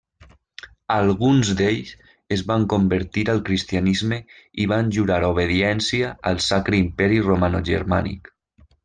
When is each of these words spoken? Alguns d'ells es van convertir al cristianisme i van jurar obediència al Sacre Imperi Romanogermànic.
Alguns 0.93 1.49
d'ells 1.57 1.91
es 2.37 2.41
van 2.51 2.65
convertir 2.73 3.25
al 3.33 3.41
cristianisme 3.49 4.19
i 4.65 4.67
van 4.73 4.89
jurar 4.97 5.19
obediència 5.29 6.11
al 6.31 6.41
Sacre 6.47 6.79
Imperi 6.87 7.21
Romanogermànic. 7.29 8.33